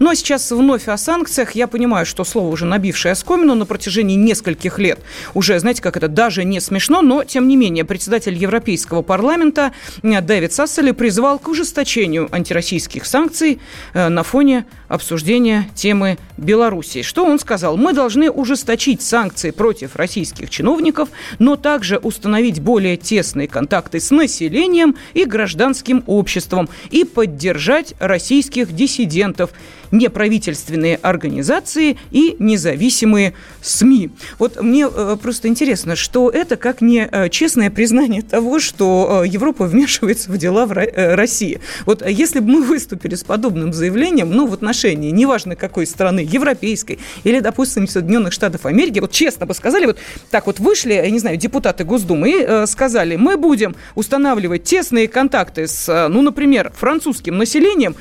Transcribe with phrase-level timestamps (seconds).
[0.00, 1.52] а сейчас вновь о санкциях.
[1.52, 5.00] Я понимаю, что слово уже набившее оскомину на протяжении нескольких лет.
[5.34, 10.52] Уже, знаете, как это, даже не смешно, но, тем не менее, председатель Европейского парламента Дэвид
[10.52, 13.60] Сассели призвал к ужесточению антироссийских санкций
[13.92, 17.02] э, на фоне обсуждения темы Белоруссии.
[17.02, 17.76] Что он сказал?
[17.76, 24.96] Мы должны ужесточить санкции против российских чиновников, но также установить более тесные контакты с населением
[25.14, 29.50] и гражданским обществом и поддержать российских диссидентов
[29.94, 34.10] неправительственные организации и независимые СМИ.
[34.38, 39.28] Вот мне э, просто интересно, что это как не э, честное признание того, что э,
[39.28, 41.60] Европа вмешивается в дела в России.
[41.86, 46.98] Вот если бы мы выступили с подобным заявлением, ну, в отношении, неважно какой страны, европейской
[47.22, 49.98] или, допустим, Соединенных Штатов Америки, вот честно бы сказали, вот
[50.30, 55.66] так вот вышли, я не знаю, депутаты Госдумы и сказали, мы будем устанавливать тесные контакты
[55.66, 57.94] с, ну, например, французским населением,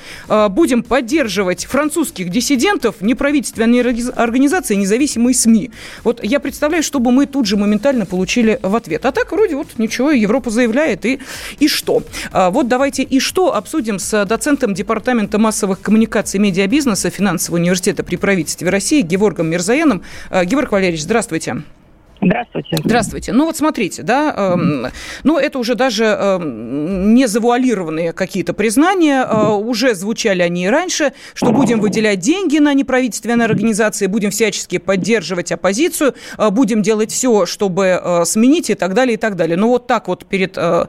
[0.50, 3.82] будем поддерживать французских диссидентов, неправительственные
[4.16, 5.72] организации, независимые СМИ.
[6.06, 9.06] Вот я представляю, чтобы мы тут же моментально получили в ответ.
[9.06, 11.20] А так вроде вот ничего, Европа заявляет, и,
[11.60, 12.04] и что?
[12.32, 18.04] А, вот давайте и что обсудим с доцентом Департамента массовых коммуникаций и медиабизнеса Финансового университета
[18.04, 20.04] при правительстве России Геворгом Мирзаяном.
[20.30, 21.24] А, Геворг Валерьевич, здравствуйте.
[21.34, 21.83] Здравствуйте.
[22.84, 23.34] Здравствуйте.
[23.34, 24.90] Ну вот смотрите, да, э,
[25.24, 31.14] ну это уже даже э, не завуалированные какие-то признания, э, уже звучали они и раньше,
[31.34, 37.46] что будем выделять деньги на неправительственные организации, будем всячески поддерживать оппозицию, э, будем делать все,
[37.46, 39.58] чтобы э, сменить и так далее, и так далее.
[39.58, 40.86] Но вот так вот перед э,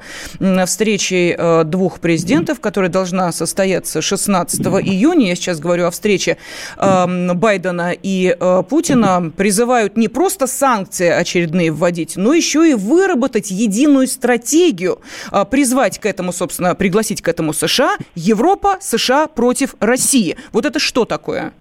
[0.67, 6.37] встречей э, двух президентов, которая должна состояться 16 июня, я сейчас говорю о встрече
[6.77, 12.75] э, Байдена и э, Путина, призывают не просто санкции, а очередные вводить, но еще и
[12.75, 14.99] выработать единую стратегию,
[15.33, 20.37] а, призвать к этому, собственно, пригласить к этому США, Европа, США против России.
[20.53, 21.53] Вот это что такое?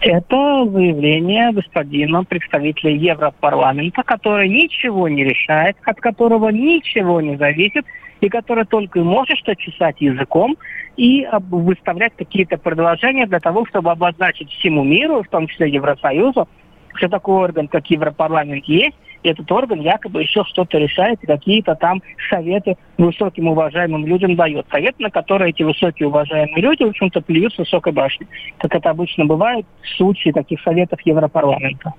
[0.00, 7.84] Это заявление господина представителя Европарламента, который ничего не решает, от которого ничего не зависит,
[8.20, 10.56] и который только и может что чесать языком
[10.96, 16.48] и выставлять какие-то предложения для того, чтобы обозначить всему миру, в том числе Евросоюзу,
[16.94, 22.02] что такой орган, как Европарламент есть, и этот орган якобы еще что-то решает, какие-то там
[22.30, 24.66] советы высоким уважаемым людям дает.
[24.70, 28.26] Совет, на который эти высокие уважаемые люди, в общем-то, плюют с высокой башни,
[28.58, 31.92] как это обычно бывает в случае таких советов Европарламента.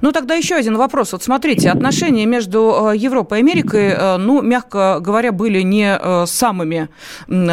[0.00, 1.12] Ну, тогда еще один вопрос.
[1.12, 6.24] Вот смотрите, отношения между э, Европой и Америкой, э, ну, мягко говоря, были не э,
[6.26, 6.88] самыми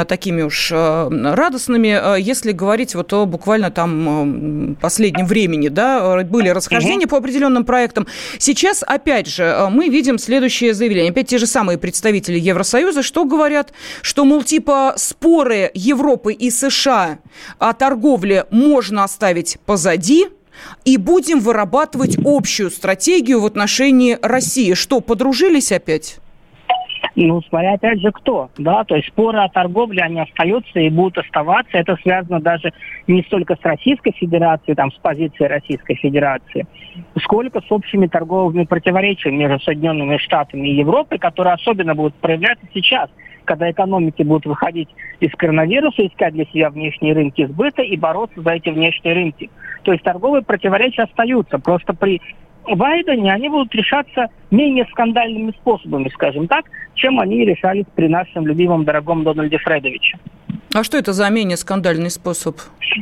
[0.07, 7.17] такими уж радостными, если говорить вот о буквально там последнем времени, да, были расхождения по
[7.17, 8.07] определенным проектам.
[8.37, 11.11] Сейчас, опять же, мы видим следующее заявление.
[11.11, 17.19] Опять те же самые представители Евросоюза, что говорят, что, мол, типа споры Европы и США
[17.57, 20.27] о торговле можно оставить позади,
[20.85, 24.73] и будем вырабатывать общую стратегию в отношении России.
[24.73, 26.17] Что, подружились опять?
[27.21, 31.17] Ну, смотря опять же кто, да, то есть споры о торговле, они остаются и будут
[31.17, 31.77] оставаться.
[31.77, 32.71] Это связано даже
[33.07, 36.65] не столько с Российской Федерацией, там, с позицией Российской Федерации,
[37.21, 43.09] сколько с общими торговыми противоречиями между Соединенными Штатами и Европой, которые особенно будут проявляться сейчас,
[43.43, 44.87] когда экономики будут выходить
[45.19, 49.49] из коронавируса, искать для себя внешние рынки сбыта и бороться за эти внешние рынки.
[49.83, 51.59] То есть торговые противоречия остаются.
[51.59, 52.21] Просто при
[52.65, 56.65] Байдене они будут решаться менее скандальными способами, скажем так,
[56.99, 60.17] чем они решались при нашем любимом дорогом Дональде Фредовиче.
[60.73, 62.57] А что это за менее скандальный способ?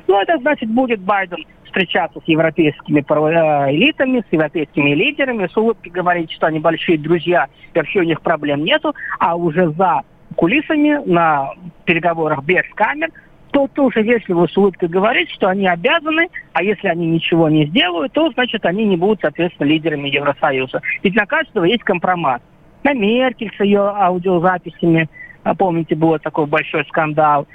[0.08, 5.91] Ну, это значит, будет Байден встречаться с европейскими э, элитами, с европейскими лидерами, с улыбкой
[5.91, 10.01] говорить, что они большие друзья, и вообще у них проблем нету, а уже за
[10.36, 11.50] кулисами на
[11.86, 13.10] переговорах без камер
[13.51, 18.13] то тоже вежливо с улыбкой говорит, что они обязаны, а если они ничего не сделают,
[18.13, 20.81] то, значит, они не будут, соответственно, лидерами Евросоюза.
[21.01, 22.42] Ведь на каждого есть компромат.
[22.83, 25.09] На Меркель с ее аудиозаписями,
[25.44, 27.47] а помните, был такой большой скандал.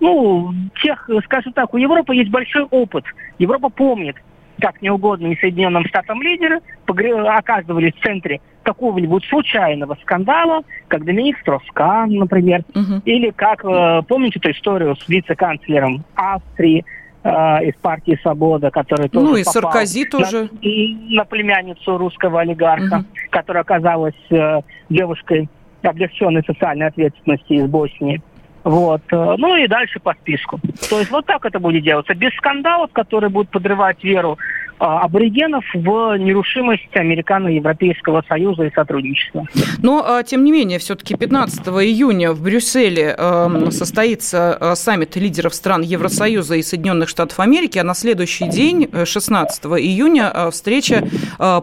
[0.00, 3.04] Ну, тех, скажем так, у Европы есть большой опыт.
[3.38, 4.16] Европа помнит,
[4.60, 12.62] как неугодные Соединенным Штатам лидеры оказывались в центре какого-нибудь случайного скандала, как Доминик Строскан, например,
[12.74, 13.02] угу.
[13.04, 16.84] или как, э, помните эту историю с вице-канцлером Австрии,
[17.24, 17.28] э,
[17.64, 20.48] из партии «Свобода», который тоже Ну и Саркози тоже.
[20.62, 23.04] На, на племянницу русского олигарха, угу.
[23.30, 25.48] которая оказалась э, девушкой
[25.82, 28.22] облегченной социальной ответственности из Боснии.
[28.62, 29.02] Вот.
[29.10, 30.60] Э, ну и дальше по списку.
[30.88, 32.14] То есть вот так это будет делаться.
[32.14, 34.38] Без скандалов, которые будут подрывать веру
[34.78, 39.46] аборигенов в нерушимость Американо-Европейского Союза и сотрудничества.
[39.82, 45.54] Но, а, тем не менее, все-таки 15 июня в Брюсселе эм, состоится э, саммит лидеров
[45.54, 51.04] стран Евросоюза и Соединенных Штатов Америки, а на следующий день, 16 э, июня, э, встреча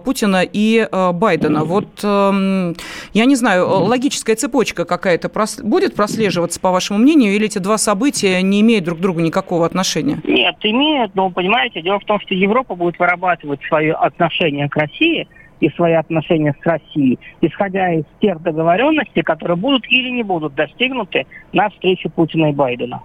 [0.04, 1.64] Путина и Байдена.
[1.64, 2.76] Вот, эм,
[3.14, 5.30] я не знаю, логическая цепочка какая-то
[5.64, 9.66] будет прослеживаться, по вашему мнению, или эти два события не имеют друг к другу никакого
[9.66, 10.20] отношения?
[10.24, 15.28] Нет, имеют, но, понимаете, дело в том, что Европа будет вырабатывать свое отношение к России
[15.60, 21.26] и свои отношения с Россией, исходя из тех договоренностей, которые будут или не будут достигнуты
[21.52, 23.02] на встрече Путина и Байдена.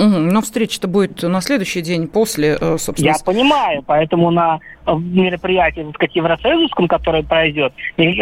[0.00, 3.10] Угу, но встреча-то будет на следующий день после, э, собственно...
[3.10, 7.72] Я понимаю, поэтому на мероприятии, так сказать, Евросоюзовском, которое пройдет,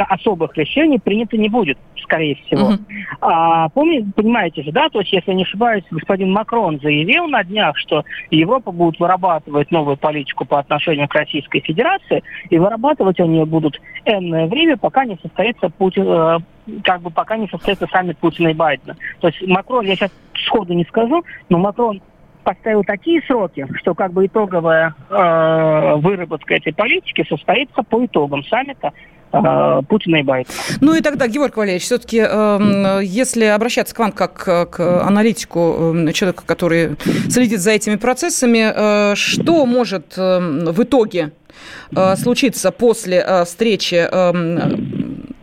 [0.08, 2.66] особых решений принято не будет, скорее всего.
[2.66, 2.78] Угу.
[3.20, 7.76] А, помните, понимаете же, да, то есть, если не ошибаюсь, господин Макрон заявил на днях,
[7.78, 13.80] что Европа будет вырабатывать новую политику по отношению к Российской Федерации, и вырабатывать они будут
[14.04, 16.38] энное время, пока не состоится Путин, э,
[16.84, 18.96] как бы пока не состоится саммит Путина и Байдена.
[19.20, 20.10] То есть Макрон, я сейчас
[20.46, 22.00] сходу не скажу, но Макрон
[22.48, 28.92] поставил такие сроки, что как бы итоговая э, выработка этой политики состоится по итогам саммита
[29.32, 30.56] э, Путина и Байдена.
[30.80, 36.12] Ну и тогда, Георгий Валерьевич, все-таки, э, если обращаться к вам как к аналитику, э,
[36.12, 36.96] человека, который
[37.28, 41.32] следит за этими процессами, э, что может э, в итоге
[41.94, 44.97] э, случиться после э, встречи э,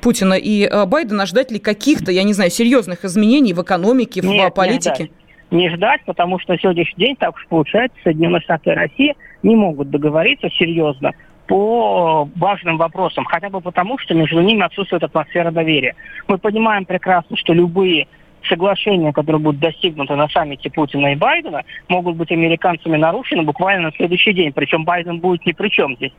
[0.05, 4.25] Путина и э, Байдена, ждать ли каких-то, я не знаю, серьезных изменений в экономике, в
[4.25, 4.91] Нет, политике?
[4.99, 5.11] Не ждать.
[5.49, 9.55] не ждать, потому что на сегодняшний день, так уж получается, Соединенные Штаты и Россия не
[9.55, 11.13] могут договориться серьезно
[11.47, 15.95] по важным вопросам, хотя бы потому, что между ними отсутствует атмосфера доверия.
[16.27, 18.07] Мы понимаем прекрасно, что любые
[18.47, 23.91] соглашения, которые будут достигнуты на саммите Путина и Байдена, могут быть американцами нарушены буквально на
[23.93, 24.53] следующий день.
[24.53, 26.13] Причем Байден будет ни при чем здесь.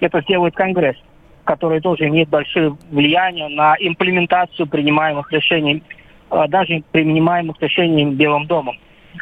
[0.00, 0.96] Это сделает Конгресс
[1.48, 5.82] который тоже имеет большое влияние на имплементацию принимаемых решений,
[6.28, 8.76] а, даже принимаемых решений Белым домом.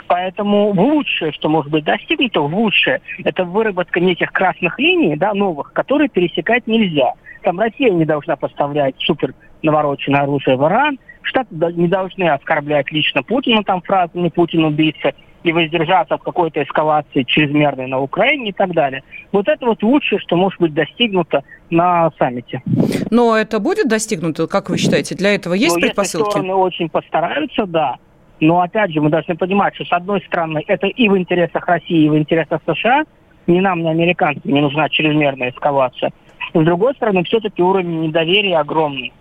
[0.08, 6.08] Поэтому лучшее, что может быть достигнуто, лучшее, это выработка неких красных линий, да, новых, которые
[6.08, 7.12] пересекать нельзя.
[7.42, 9.32] Там Россия не должна поставлять супер
[9.62, 15.12] навороченное оружие в Иран, Штаты не должны оскорблять лично Путина там фразами «Путин убийца»,
[15.50, 19.02] и воздержаться от какой-то эскалации чрезмерной на Украине и так далее.
[19.32, 22.62] Вот это вот лучшее, что может быть достигнуто на саммите.
[23.10, 25.14] Но это будет достигнуто, как вы считаете?
[25.14, 26.26] Для этого есть Но предпосылки?
[26.26, 27.96] Если стороны очень постараются, да.
[28.40, 32.04] Но опять же, мы должны понимать, что с одной стороны это и в интересах России,
[32.04, 33.04] и в интересах США.
[33.46, 36.12] Ни нам, ни американцам не нужна чрезмерная эскалация.
[36.52, 39.12] С другой стороны, все-таки уровень недоверия огромный.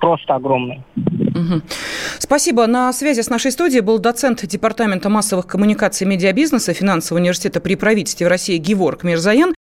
[0.00, 0.82] Просто огромный.
[0.96, 1.62] Угу.
[2.18, 2.66] Спасибо.
[2.66, 7.76] На связи с нашей студией был доцент Департамента массовых коммуникаций и медиабизнеса Финансового университета при
[7.76, 9.54] правительстве России Геворг Мирзаян.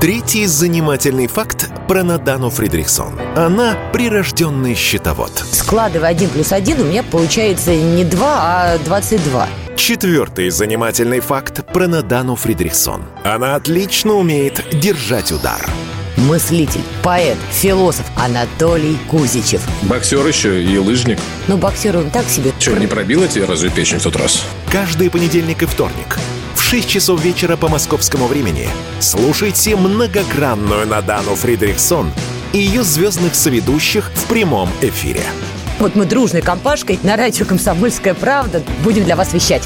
[0.00, 3.20] Третий занимательный факт про Надану Фридрихсон.
[3.36, 5.30] Она прирожденный счетовод.
[5.52, 9.46] Складывая один плюс один, у меня получается не 2, а 22.
[9.76, 13.02] Четвертый занимательный факт про Надану Фридрихсон.
[13.24, 15.60] Она отлично умеет держать удар
[16.20, 19.62] мыслитель, поэт, философ Анатолий Кузичев.
[19.82, 21.18] Боксер еще и лыжник.
[21.48, 22.52] Ну, боксер он так себе.
[22.58, 24.44] Че, не пробила тебе разве печень в тот раз?
[24.70, 26.18] Каждый понедельник и вторник
[26.54, 28.68] в 6 часов вечера по московскому времени
[29.00, 32.12] слушайте многогранную Надану Фридрихсон
[32.52, 35.22] и ее звездных соведущих в прямом эфире.
[35.80, 39.62] Вот мы дружной компашкой на радио «Комсомольская правда» будем для вас вещать.